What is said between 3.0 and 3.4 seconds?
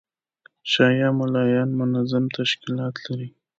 لري.